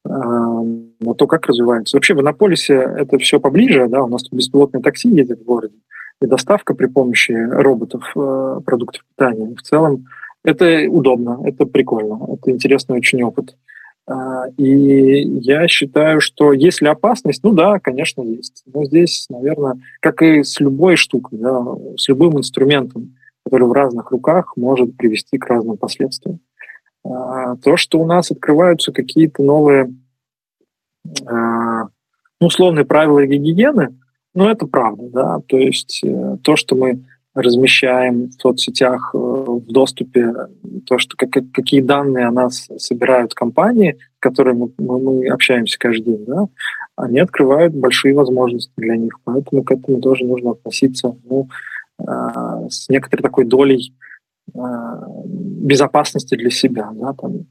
[0.05, 1.97] э, на то, как развивается.
[1.97, 5.75] Вообще в Иннополисе это все поближе, да, у нас тут беспилотные такси ездят в городе,
[6.21, 9.53] и доставка при помощи роботов э, продуктов питания.
[9.55, 10.05] В целом
[10.43, 13.55] это удобно, это прикольно, это интересный очень опыт.
[14.05, 18.63] А, и я считаю, что если опасность, ну да, конечно, есть.
[18.65, 21.63] Но здесь, наверное, как и с любой штукой, да,
[21.97, 26.39] с любым инструментом, который в разных руках может привести к разным последствиям.
[27.05, 29.93] А, то, что у нас открываются какие-то новые,
[31.25, 31.83] а,
[32.41, 33.95] ну, условные правила гигиены,
[34.33, 35.39] ну, это правда, да.
[35.47, 39.17] То есть э, то, что мы размещаем в соцсетях э,
[39.59, 40.33] в доступе
[40.85, 46.17] то, что как, какие данные о нас собирают компании, с которыми мы, мы общаемся каждый
[46.17, 46.47] день, да,
[46.95, 49.19] они открывают большие возможности для них.
[49.23, 51.49] Поэтому к этому тоже нужно относиться ну,
[51.99, 53.93] э, с некоторой такой долей
[54.55, 57.45] безопасности для себя, да, там,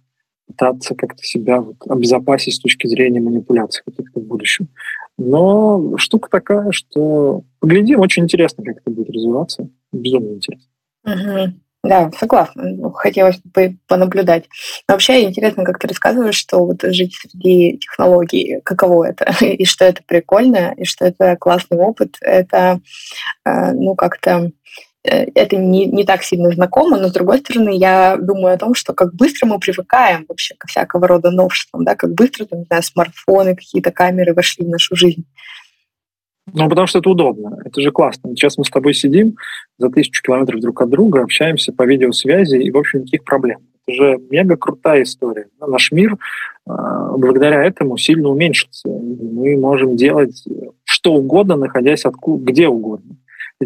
[0.47, 4.69] пытаться как-то себя вот обезопасить с точки зрения манипуляций каких-то в будущем.
[5.19, 9.69] Но штука такая, что поглядим, очень интересно, как это будет развиваться.
[9.93, 10.69] Безумно интересно.
[11.05, 11.55] Угу.
[11.83, 12.63] Да, согласна.
[12.63, 14.45] Ну, хотелось бы понаблюдать.
[14.87, 20.01] Вообще интересно, как ты рассказываешь, что вот жить среди технологий, каково это, и что это
[20.07, 22.19] прикольно, и что это классный опыт.
[22.21, 22.81] Это,
[23.45, 24.53] э, ну, как-то
[25.03, 28.75] э, это не, не так сильно знакомо, но, с другой стороны, я думаю о том,
[28.75, 32.65] что как быстро мы привыкаем вообще ко всякого рода новшествам, да, как быстро, там, не
[32.67, 35.25] знаю, смартфоны, какие-то камеры вошли в нашу жизнь.
[36.53, 37.59] Ну, потому что это удобно.
[37.65, 38.31] Это же классно.
[38.31, 39.37] Сейчас мы с тобой сидим
[39.79, 43.61] за тысячу километров друг от друга, общаемся по видеосвязи, и, в общем, никаких проблем.
[43.87, 45.47] Это же мега крутая история.
[45.61, 46.17] Наш мир
[46.67, 48.89] а, благодаря этому сильно уменьшится.
[48.89, 50.45] Мы можем делать
[50.85, 53.17] что угодно, находясь откуда, где угодно.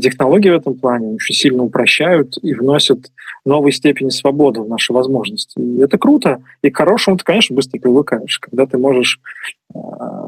[0.01, 3.11] Технологии в этом плане очень сильно упрощают и вносят
[3.45, 5.59] новые степени свободы в наши возможности.
[5.59, 6.43] И это круто.
[6.63, 8.39] И к хорошему ты, конечно, быстро привыкаешь.
[8.41, 9.21] Когда ты можешь
[9.75, 9.79] э,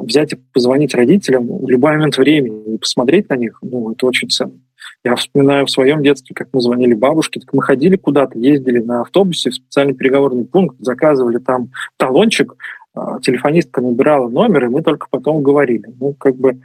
[0.02, 4.30] взять и позвонить родителям в любой момент времени и посмотреть на них, ну, это очень
[4.30, 4.58] ценно.
[5.04, 9.02] Я вспоминаю в своем детстве, как мы звонили бабушке, так мы ходили куда-то, ездили на
[9.02, 12.56] автобусе в специальный переговорный пункт, заказывали там талончик,
[12.94, 15.86] а, телефонистка набирала номер, и мы только потом говорили.
[16.00, 16.60] Ну, как бы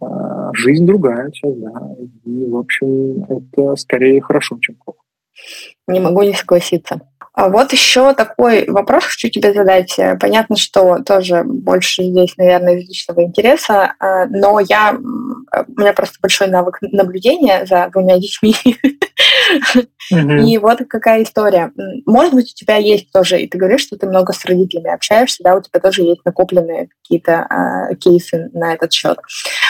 [0.00, 1.72] а, жизнь другая сейчас, да.
[2.24, 5.00] И, в общем, это скорее хорошо, чем плохо.
[5.86, 7.00] Не могу не согласиться.
[7.32, 9.98] А вот еще такой вопрос хочу тебе задать.
[10.20, 16.18] Понятно, что тоже больше здесь, наверное, из личного интереса, а, но я, у меня просто
[16.20, 18.54] большой навык наблюдения за двумя детьми.
[20.10, 21.72] И вот какая история.
[22.06, 25.42] Может быть, у тебя есть тоже, и ты говоришь, что ты много с родителями общаешься,
[25.42, 29.18] да, у тебя тоже есть накопленные какие-то а, кейсы на этот счет.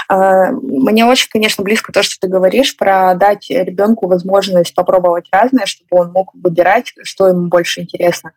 [0.08, 5.66] А, мне очень, конечно, близко то, что ты говоришь, про дать ребенку возможность попробовать разное,
[5.66, 8.32] чтобы он мог выбирать, что ему больше интересно.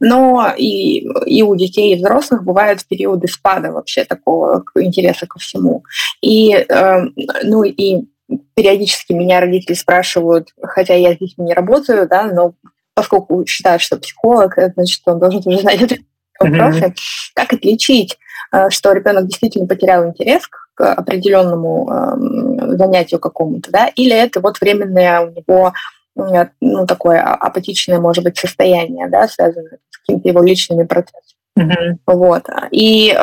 [0.00, 5.84] Но и, и у детей, и взрослых бывают периоды спада вообще такого интереса ко всему.
[6.20, 7.00] И, э,
[7.44, 8.06] ну, и
[8.54, 12.54] периодически меня родители спрашивают, хотя я с детьми не работаю, да, но
[12.94, 16.00] поскольку считают, что психолог, значит, он должен уже знать ответ
[16.40, 16.94] вопросы, mm-hmm.
[17.34, 18.18] как отличить,
[18.52, 24.60] э, что ребенок действительно потерял интерес к определенному э, занятию какому-то, да, или это вот
[24.60, 25.72] временное у него
[26.16, 31.36] э, ну, такое а, апатичное, может быть, состояние, да, связанное с какими-то его личными процессами.
[31.58, 31.98] Mm-hmm.
[32.06, 32.48] Вот.
[32.70, 33.16] И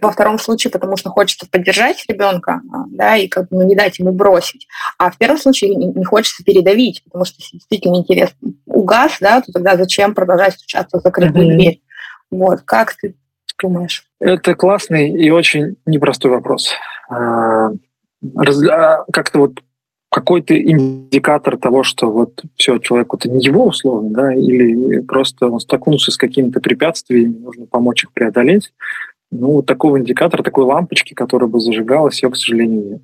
[0.00, 3.76] во втором случае, потому что хочется поддержать ребенка, а, да, и как бы ну, не
[3.76, 4.66] дать ему бросить.
[4.98, 8.30] А в первом случае не хочется передавить, потому что если действительно интерес
[8.66, 11.54] угас, да, то тогда зачем продолжать стучаться в закрытую mm-hmm.
[11.54, 11.82] дверь?
[12.30, 13.14] Вот, как ты
[13.62, 14.04] думаешь?
[14.20, 16.72] Это классный и очень непростой вопрос.
[17.08, 19.60] А, а, как-то вот
[20.10, 25.60] какой-то индикатор того, что вот все, человеку это не его условно, да, или просто он
[25.60, 28.72] столкнулся с какими-то препятствиями, нужно помочь их преодолеть.
[29.30, 33.02] Ну, такого индикатора, такой лампочки, которая бы зажигалась, ее, к сожалению, нет.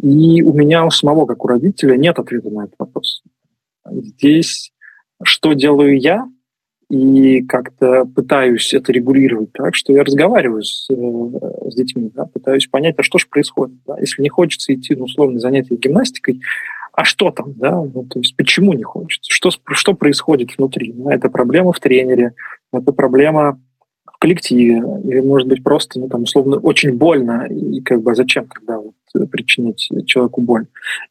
[0.00, 3.22] И у меня у самого, как у родителя, нет ответа на этот вопрос.
[3.90, 4.72] Здесь
[5.22, 6.26] что делаю я,
[6.90, 12.66] и как-то пытаюсь это регулировать так, что я разговариваю с, э, с детьми, да, пытаюсь
[12.66, 13.76] понять, а что же происходит.
[13.86, 13.98] Да?
[13.98, 16.40] Если не хочется идти на условное занятие гимнастикой,
[16.92, 20.92] а что там, да, ну, то есть почему не хочется, что, что происходит внутри.
[20.96, 21.12] Да?
[21.12, 22.32] Это проблема в тренере,
[22.72, 23.60] это проблема
[24.18, 28.48] в коллективе, или, может быть, просто, ну, там, условно, очень больно, и как бы зачем
[28.48, 30.66] тогда вот причинить человеку боль.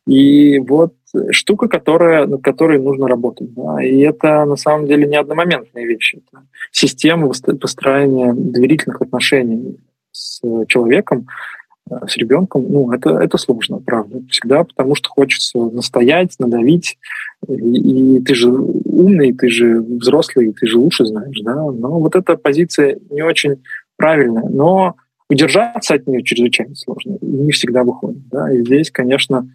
[0.05, 0.93] И вот
[1.31, 3.53] штука, которая, над которой нужно работать.
[3.53, 3.81] Да?
[3.81, 6.21] И это на самом деле не одномоментные вещи.
[6.27, 9.77] Это система построения доверительных отношений
[10.11, 11.66] с человеком, э,
[12.07, 14.21] с ребенком, ну, это, это сложно, правда.
[14.29, 16.97] Всегда потому что хочется настоять, надавить.
[17.47, 21.55] И, и ты же умный, ты же взрослый, ты же лучше знаешь, да.
[21.55, 23.61] Но вот эта позиция не очень
[23.97, 24.47] правильная.
[24.49, 24.95] Но
[25.29, 27.17] удержаться от нее чрезвычайно сложно.
[27.21, 28.27] И не всегда выходит.
[28.29, 28.51] Да?
[28.51, 29.49] И здесь, конечно,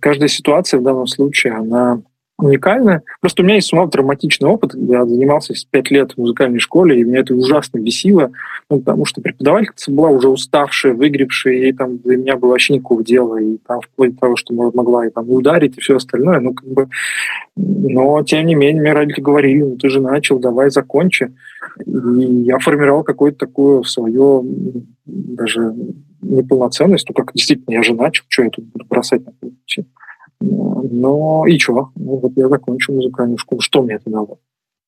[0.00, 2.02] каждая ситуация в данном случае, она
[2.38, 3.02] уникальная.
[3.20, 4.72] Просто у меня есть самого травматичный опыт.
[4.74, 8.30] Я занимался пять лет в музыкальной школе, и меня это ужасно бесило,
[8.70, 13.02] ну, потому что преподавательница была уже уставшая, выгребшая, и там для меня было вообще никакого
[13.02, 16.40] дела, и там вплоть до того, что могла и там ударить, и все остальное.
[16.40, 16.88] Ну, как бы...
[17.56, 21.32] Но, тем не менее, мне родители говорили, ну, ты же начал, давай закончи.
[21.84, 24.42] И я формировал какое-то такое свое
[25.04, 25.74] даже
[26.20, 29.86] неполноценность, ну как действительно, я же начал, что я тут буду бросать на пути.
[30.40, 31.90] Но и что?
[31.96, 33.60] Ну, вот я закончил музыкальную школу.
[33.60, 34.38] Что мне это дало?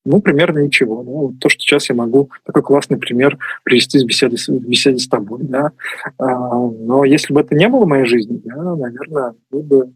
[0.05, 1.03] Ну, примерно ничего.
[1.03, 5.09] Ну, то, что сейчас я могу такой классный пример привести с беседы, с беседы с
[5.09, 5.41] тобой.
[5.43, 5.73] Да?
[6.19, 9.93] А, но если бы это не было моей жизни, я, наверное, был бы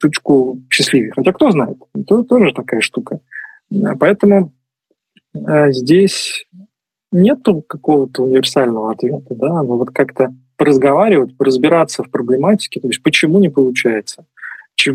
[0.00, 1.12] чуточку счастливее.
[1.14, 3.20] Хотя кто знает, это тоже такая штука.
[3.98, 4.52] Поэтому
[5.34, 6.46] э, здесь
[7.12, 13.38] нету какого-то универсального ответа, да, но вот как-то поразговаривать, поразбираться в проблематике, то есть почему
[13.38, 14.26] не получается,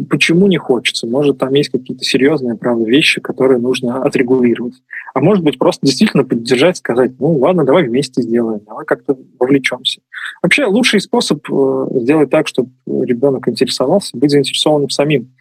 [0.10, 1.08] почему не хочется.
[1.08, 4.76] Может, там есть какие-то серьезные, правда, вещи, которые нужно отрегулировать.
[5.14, 10.02] А может быть, просто действительно поддержать, сказать, ну ладно, давай вместе сделаем, давай как-то вовлечемся.
[10.42, 15.32] Вообще, лучший способ э, сделать так, чтобы ребенок интересовался, быть заинтересованным самим.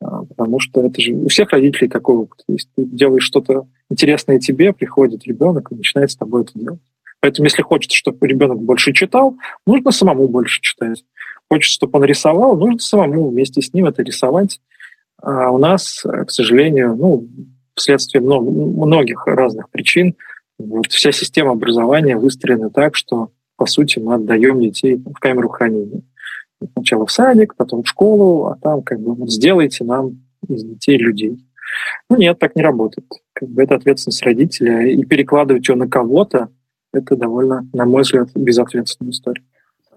[0.00, 2.40] А, потому что это же у всех родителей такой опыт.
[2.48, 6.80] Если ты делаешь что-то интересное тебе, приходит ребенок и начинает с тобой это делать.
[7.20, 11.02] Поэтому, если хочется, чтобы ребенок больше читал, нужно самому больше читать.
[11.50, 14.60] Хочется, чтобы он рисовал, нужно самому вместе с ним это рисовать.
[15.22, 17.28] А у нас, к сожалению, ну,
[17.74, 20.16] вследствие много, многих разных причин,
[20.58, 26.02] вот вся система образования выстроена так, что, по сути, мы отдаем детей в камеру хранения.
[26.72, 30.96] Сначала в садик, потом в школу, а там как бы вот сделайте нам из детей
[30.96, 31.38] людей.
[32.08, 33.06] Ну нет, так не работает.
[33.34, 36.48] Как бы это ответственность родителя, и перекладывать ее на кого-то,
[36.92, 39.42] это довольно, на мой взгляд, безответственная история.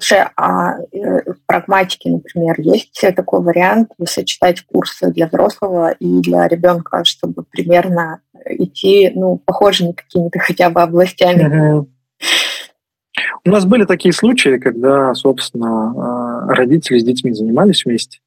[0.02, 6.48] Слушай, а э, в прагматике, например, есть такой вариант сочетать курсы для взрослого и для
[6.48, 11.86] ребенка, чтобы примерно идти, ну, похожими какими-то хотя бы областями?
[13.46, 18.20] У нас были такие случаи, когда, собственно, а, родители с детьми занимались вместе.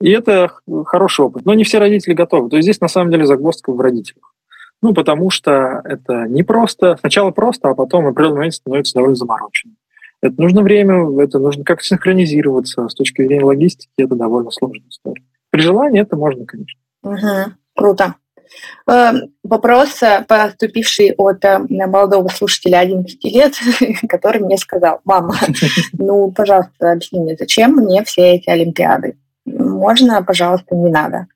[0.00, 0.50] И это
[0.86, 1.44] хороший опыт.
[1.44, 2.50] Но не все родители готовы.
[2.50, 4.34] То есть здесь на самом деле загвоздка в родителях.
[4.82, 9.14] Ну, потому что это не просто, сначала просто, а потом в определенный момент становится довольно
[9.14, 9.76] замороченным.
[10.24, 12.88] Это нужно время, это нужно как-то синхронизироваться.
[12.88, 15.22] С точки зрения логистики это довольно сложная история.
[15.50, 16.80] При желании это можно, конечно.
[17.02, 17.52] Угу.
[17.76, 18.14] Круто.
[18.90, 23.52] Э, вопрос, э, поступивший от э, молодого слушателя 11 лет,
[24.08, 25.34] который мне сказал, мама,
[25.92, 29.18] ну, пожалуйста, объясни мне, зачем мне все эти олимпиады?
[29.44, 31.26] Можно, пожалуйста, не надо.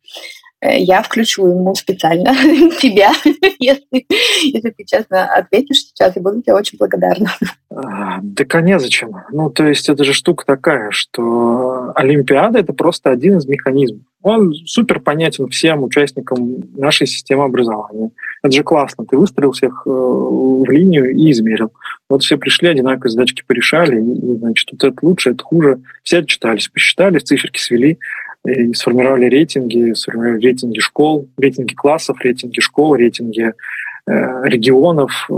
[0.61, 2.35] Э, я включу ему специально
[2.81, 3.13] тебя,
[3.59, 4.07] если,
[4.43, 7.31] если ты честно ответишь сейчас, я буду тебе очень благодарна.
[7.71, 9.15] А, да коня зачем?
[9.31, 14.03] Ну, то есть это же штука такая, что Олимпиада— это просто один из механизмов.
[14.23, 18.11] Он супер понятен всем участникам нашей системы образования.
[18.43, 19.07] Это же классно.
[19.07, 21.73] Ты выстроил всех э, в линию и измерил.
[22.09, 25.81] Вот все пришли, одинаковые задачки порешали, и, значит, вот это лучше, это хуже.
[26.03, 27.99] Все отчитались, посчитали, циферки свели
[28.49, 33.53] и сформировали рейтинги, сформировали рейтинги школ, рейтинги классов, рейтинги школ, рейтинги э,
[34.45, 35.35] регионов э,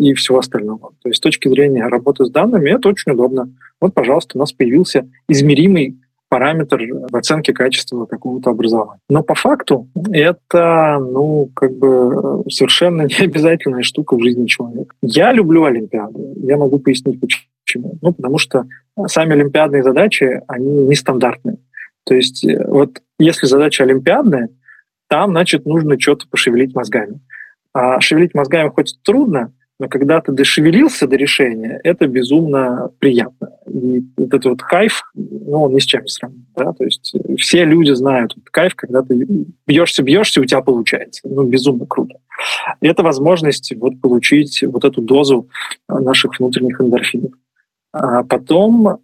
[0.00, 0.92] и всего остального.
[1.02, 3.50] То есть с точки зрения работы с данными это очень удобно.
[3.80, 5.96] Вот, пожалуйста, у нас появился измеримый
[6.28, 9.00] параметр в оценке качества какого-то образования.
[9.08, 14.94] Но по факту это, ну, как бы совершенно не обязательная штука в жизни человека.
[15.02, 16.34] Я люблю Олимпиады.
[16.42, 17.98] Я могу пояснить почему.
[18.02, 18.64] Ну, потому что
[19.06, 21.58] сами олимпиадные задачи, они нестандартные.
[22.06, 24.48] То есть э, вот если задача олимпиадная,
[25.08, 27.20] там, значит, нужно что-то пошевелить мозгами.
[27.72, 33.50] А шевелить мозгами хоть трудно, но когда ты дошевелился до решения, это безумно приятно.
[33.66, 36.46] И вот этот вот кайф, ну, он ни с чем не сравним.
[36.56, 36.72] Да?
[36.72, 39.26] То есть э, все люди знают этот кайф, когда ты
[39.66, 41.22] бьешься, бьешься, у тебя получается.
[41.24, 42.18] Ну, безумно круто.
[42.80, 45.48] И это возможность вот получить вот эту дозу
[45.88, 47.32] э, наших внутренних эндорфинов.
[47.92, 48.98] А потом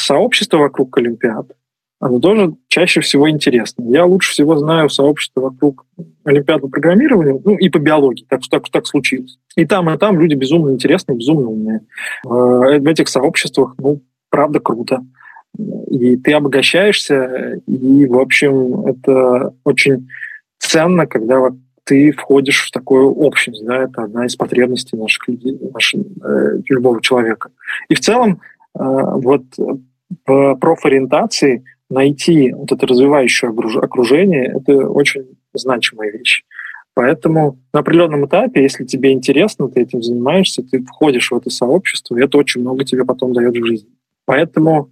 [0.00, 1.54] сообщество вокруг Олимпиады
[2.00, 3.84] оно тоже чаще всего интересно.
[3.86, 5.86] Я лучше всего знаю сообщество вокруг
[6.24, 9.38] Олимпиады по программированию, ну и по биологии, так, так, так случилось.
[9.54, 11.80] И там, и там люди безумно интересные, безумно умные.
[12.24, 15.04] Э, в этих сообществах, ну, правда, круто.
[15.90, 20.08] И ты обогащаешься, и, в общем, это очень
[20.58, 21.50] ценно, когда
[21.84, 27.02] ты входишь в такую общность, да, это одна из потребностей наших людей, наших, э, любого
[27.02, 27.50] человека.
[27.90, 28.40] И в целом,
[28.74, 29.42] э, вот
[30.24, 36.44] профориентации найти вот это развивающее окружение– это очень значимая вещь.
[36.94, 42.16] Поэтому на определенном этапе, если тебе интересно, ты этим занимаешься, ты входишь в это сообщество,
[42.16, 43.90] и это очень много тебе потом дает в жизни.
[44.24, 44.90] Поэтому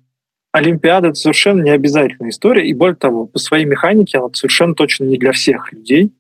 [0.53, 5.05] Олимпиада— это совершенно не обязательная история, и более того, по своей механике она совершенно точно
[5.05, 6.13] не для всех людей,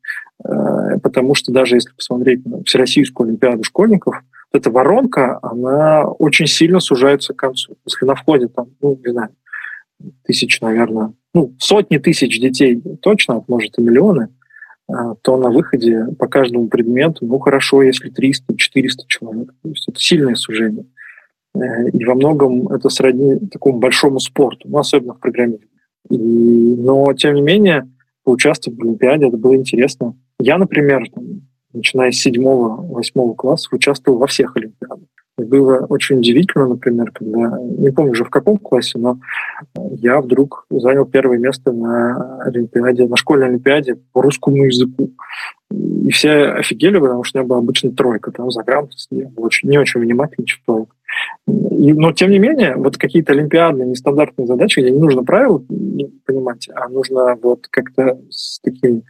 [0.45, 4.17] э, потому что даже если посмотреть на Всероссийскую Олимпиаду школьников,
[4.53, 7.77] эта воронка, она очень сильно сужается к концу.
[7.87, 9.31] Если на входе там, ну, не знаю,
[10.25, 14.29] тысяч, наверное, ну, сотни тысяч детей точно, может и миллионы,
[14.89, 19.55] а, то на выходе по каждому предмету, ну, хорошо, если 300-400 человек.
[19.63, 20.87] То есть это сильное сужение.
[21.55, 25.69] Э, и во многом это сродни такому большому спорту, ну, особенно в программировании.
[26.11, 27.91] И, но, тем не менее,
[28.25, 30.17] поучаствовать в Олимпиаде, это было интересно.
[30.41, 31.43] Я, например, там,
[31.73, 35.09] начиная с седьмого, восьмого класса, участвовал во всех Олимпиадах.
[35.45, 39.19] Было очень удивительно, например, когда, не помню уже в каком классе, но
[39.93, 45.11] я вдруг занял первое место на Олимпиаде, на школьной Олимпиаде по русскому языку.
[45.71, 49.79] И все офигели, потому что у меня была обычно тройка, там за грамотность очень, не
[49.79, 50.47] очень внимательный.
[51.47, 55.65] И, но, тем не менее, вот какие-то олимпиадные, нестандартные задачи, где не нужно правил
[56.27, 59.03] понимать, а нужно вот как-то с таким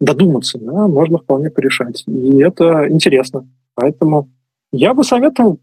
[0.00, 2.04] додуматься, да, можно вполне порешать.
[2.06, 3.46] И это интересно.
[3.74, 4.28] Поэтому
[4.72, 5.60] я бы советовал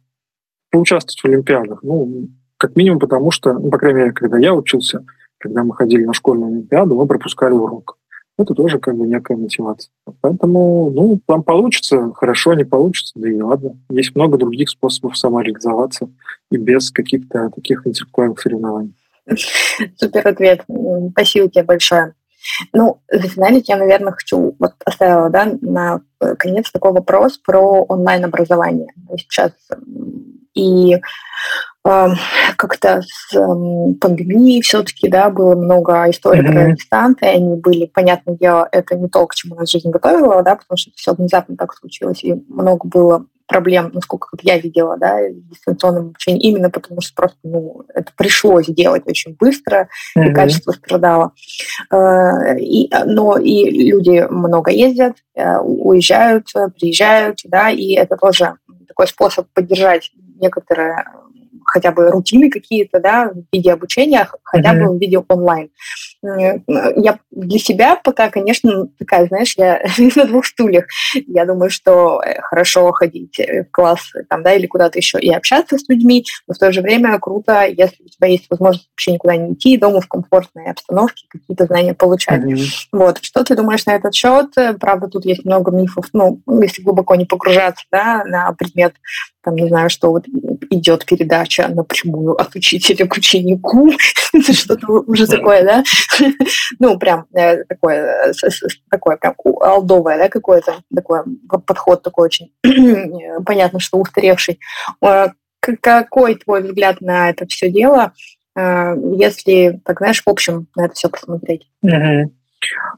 [0.69, 1.83] поучаствовать в Олимпиадах.
[1.83, 5.05] Ну, как минимум потому, что, ну, по крайней мере, когда я учился,
[5.37, 7.97] когда мы ходили на школьную Олимпиаду, мы пропускали урок.
[8.37, 9.91] Это тоже как бы некая мотивация.
[10.21, 13.77] Поэтому, ну, там получится, хорошо, не получится, да и ладно.
[13.89, 16.09] Есть много других способов самореализоваться
[16.49, 18.93] и без каких-то таких интеллектуальных соревнований.
[19.97, 20.63] Супер ответ.
[21.11, 22.13] Спасибо тебе большое.
[22.71, 26.01] Ну, за финалить я, наверное, хочу, вот оставила, да, на
[26.37, 28.87] конец такой вопрос про онлайн-образование.
[29.17, 29.51] Сейчас
[30.59, 30.97] и
[32.57, 36.51] как-то с пандемией все-таки, да, было много историй mm-hmm.
[36.51, 40.55] про дистанты, они были, понятное дело, это не то, к чему нас жизнь готовила, да,
[40.57, 45.19] потому что все внезапно так случилось, и много было проблем, насколько вот я видела, да,
[45.21, 50.29] с дистанционным обучением, именно потому что просто, ну, это пришлось делать очень быстро, mm-hmm.
[50.29, 51.31] и качество страдало.
[51.91, 56.45] Э, и, но и люди много ездят, э, уезжают,
[56.79, 58.53] приезжают, да, и это тоже
[58.87, 61.05] такой способ поддержать некоторое
[61.69, 64.85] хотя бы рутины какие-то, да, в виде обучения, хотя mm-hmm.
[64.85, 65.69] бы в виде онлайн.
[66.21, 69.81] Я для себя пока, конечно, такая, знаешь, я
[70.15, 70.85] на двух стульях.
[71.27, 75.77] Я думаю, что э, хорошо ходить в класс там, да, или куда-то еще и общаться
[75.77, 79.35] с людьми, но в то же время круто, если у тебя есть возможность вообще никуда
[79.35, 82.43] не идти, дома в комфортной обстановке какие-то знания получать.
[82.43, 82.67] Mm-hmm.
[82.91, 83.19] Вот.
[83.21, 84.47] Что ты думаешь на этот счет?
[84.79, 88.93] Правда, тут есть много мифов, ну, если глубоко не погружаться, да, на предмет
[89.41, 90.25] там, не знаю, что вот
[90.69, 93.91] идет передача напрямую от учителя к ученику,
[94.51, 95.83] что-то уже такое, да?
[96.79, 98.33] Ну, прям э, такое,
[98.89, 101.25] такое прям алдовое, да, какое-то такое
[101.65, 102.51] подход такой очень
[103.45, 104.59] понятно, что устаревший.
[105.01, 105.27] Э,
[105.59, 108.13] какой твой взгляд на это все дело,
[108.55, 111.67] э, если, так знаешь, в общем на это все посмотреть?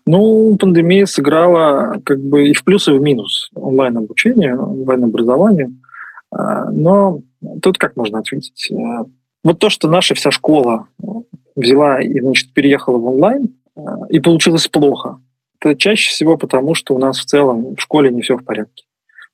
[0.05, 5.71] Ну, пандемия сыграла как бы и в плюс, и в минус онлайн-обучение, онлайн-образование.
[6.31, 7.21] А, но
[7.61, 8.71] тут как можно ответить?
[8.71, 9.05] А,
[9.43, 10.87] вот то, что наша вся школа
[11.55, 15.19] взяла и значит, переехала в онлайн, а, и получилось плохо,
[15.59, 18.85] это чаще всего потому, что у нас в целом в школе не все в порядке.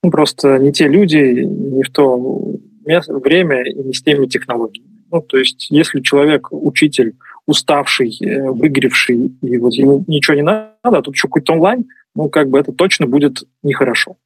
[0.03, 5.03] Ну, просто не те люди, не в то время и не с теми технологиями.
[5.11, 10.73] Ну, то есть, если человек, учитель, уставший, э, выгоревший, и вот ему ничего не надо,
[10.83, 14.17] а тут еще какой-то онлайн, ну, как бы это точно будет нехорошо.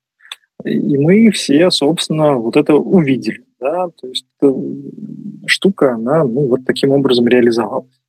[0.66, 3.44] И мы все, собственно, вот это увидели.
[3.60, 3.90] Да?
[3.90, 4.26] То есть
[5.46, 8.02] штука, она ну, вот таким образом реализовалась.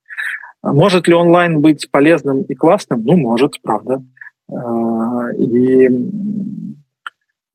[0.62, 3.03] А может ли онлайн быть полезным и классным?
[3.05, 4.03] Ну, может, правда.
[4.50, 5.90] А, и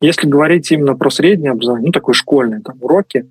[0.02, 3.30] если говорить именно про среднее образование, ну, такое школьное, там, уроки,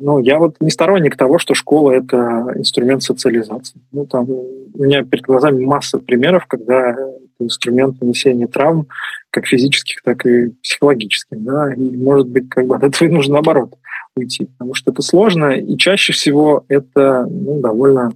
[0.00, 3.80] ну, я вот не сторонник того, что школа— это инструмент социализации.
[3.90, 6.96] Ну, там у меня перед глазами масса примеров, когда
[7.38, 8.86] инструмент нанесения травм,
[9.30, 13.34] как физических, так и психологических, да, и, может быть, как бы от этого и нужно
[13.34, 13.74] наоборот
[14.14, 18.12] уйти, потому что это сложно, и чаще всего это, ну, довольно,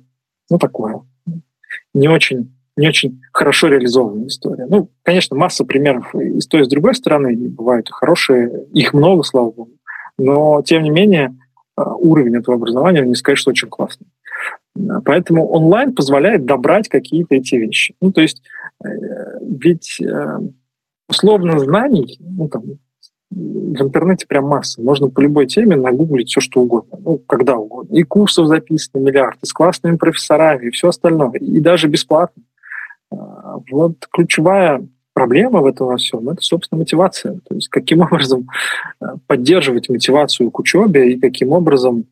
[0.50, 1.00] ну, такое,
[1.94, 4.66] не очень не очень хорошо реализованная история.
[4.68, 9.22] Ну, конечно, масса примеров и с той, и с другой стороны, бывают хорошие, их много,
[9.22, 9.70] слава богу,
[10.18, 11.34] но, тем не менее,
[11.76, 14.06] уровень этого образования, не сказать, что очень классный.
[15.04, 17.94] Поэтому онлайн позволяет добрать какие-то эти вещи.
[18.00, 18.42] Ну, то есть,
[18.84, 18.88] э,
[19.40, 20.38] ведь э,
[21.08, 22.62] условно знаний, ну, там,
[23.30, 24.80] в интернете прям масса.
[24.80, 26.98] Можно по любой теме нагуглить все, что угодно.
[27.02, 27.94] Ну, когда угодно.
[27.96, 31.32] И курсов записано миллиард, и с классными профессорами, и все остальное.
[31.32, 32.42] И даже бесплатно.
[33.10, 34.86] Вот ключевая
[35.16, 37.40] проблема в этом во всем– это, собственно, мотивация.
[37.48, 38.48] То есть каким образом
[39.00, 42.04] э, поддерживать мотивацию к учебе и каким образом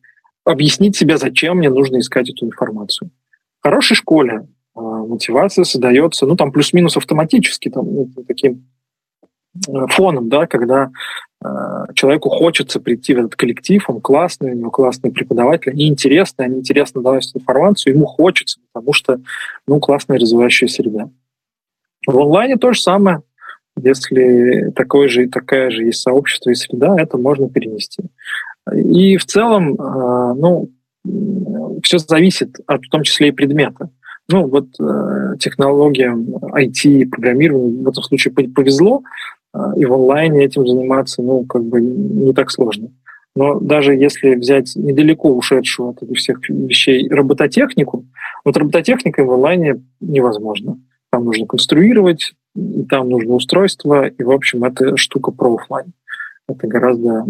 [0.43, 3.11] объяснить себе, зачем мне нужно искать эту информацию.
[3.59, 8.65] В хорошей школе э, мотивация создается, ну, там плюс-минус автоматически, там, ну, таким
[9.67, 10.89] э, фоном, да, когда
[11.43, 11.47] э,
[11.93, 16.57] человеку хочется прийти в этот коллектив, он классный, у него классный преподаватель, они интересные, они
[16.57, 19.19] интересно доносят информацию, ему хочется, потому что,
[19.67, 21.07] ну, классная развивающая среда.
[22.07, 23.21] В онлайне то же самое.
[23.81, 28.03] Если такое же, такая же есть сообщество и среда, это можно перенести.
[28.73, 30.69] И в целом, э, ну,
[31.83, 33.89] все зависит от, в том числе и предмета.
[34.29, 39.03] Ну, вот э, технологиям IT, программированию в этом случае повезло,
[39.53, 42.89] э, и в онлайне этим заниматься, ну, как бы не так сложно.
[43.35, 48.05] Но даже если взять недалеко ушедшую от этих всех вещей робототехнику,
[48.45, 50.79] вот робототехника в онлайне невозможно.
[51.15, 52.33] Там нужно конструировать,
[52.89, 55.93] там нужно устройство, и, в общем, это штука про офлайн.
[56.49, 57.25] Это гораздо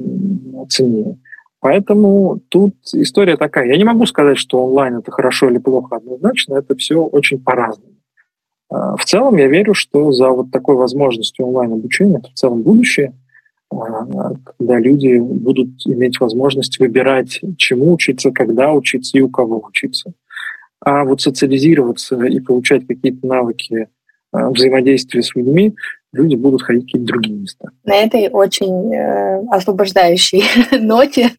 [0.70, 1.20] ценнее.
[1.60, 3.68] Поэтому тут история такая.
[3.68, 7.94] Я не могу сказать, что онлайн это хорошо или плохо однозначно, это все очень по-разному.
[8.72, 13.14] А, в целом я верю, что за вот такой возможностью онлайн-обучения это в целом будущее,
[13.72, 20.12] а, когда люди будут иметь возможность выбирать, чему учиться, когда учиться и у кого учиться.
[20.86, 23.90] А вот социализироваться и получать какие-то навыки
[24.32, 25.76] а, взаимодействия с людьми,
[26.14, 27.70] люди будут ходить в какие-то другие места.
[27.84, 30.44] На этой очень э, освобождающей
[30.80, 31.32] ноте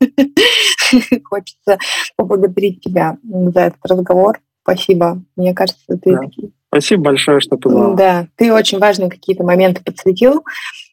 [1.24, 1.78] хочется
[2.16, 4.40] поблагодарить тебя за этот разговор.
[4.62, 5.22] Спасибо.
[5.36, 6.20] Мне кажется, ты да.
[6.68, 7.94] Спасибо большое, что позвал.
[7.94, 10.44] Да, ты очень важные какие-то моменты подсветил.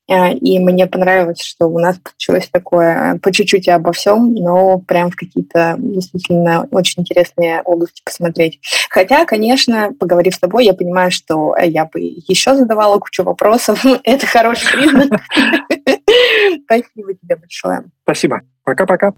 [0.10, 5.12] Э, и мне понравилось, что у нас получилось такое по чуть-чуть обо всем, но прям
[5.12, 8.60] в какие-то действительно очень интересные области посмотреть.
[8.90, 13.84] Хотя, конечно, поговорив с тобой, я понимаю, что я бы еще задавала кучу вопросов.
[14.04, 15.22] Это хороший признак.
[16.66, 17.84] Спасибо тебе большое.
[18.04, 18.42] Спасибо.
[18.64, 19.14] Пока-пока.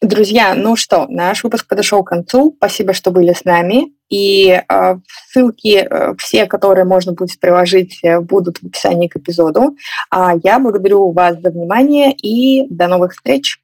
[0.00, 2.54] Друзья, ну что, наш выпуск подошел к концу.
[2.56, 3.92] Спасибо, что были с нами.
[4.08, 9.76] И э, ссылки, э, все, которые можно будет приложить, э, будут в описании к эпизоду.
[10.08, 13.60] А я благодарю вас за внимание и до новых встреч.